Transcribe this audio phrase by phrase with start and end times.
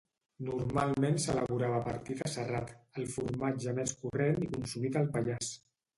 [0.45, 5.53] Normalment s'elaborava a partir del serrat, el formatge més corrent i consumit al Pallars.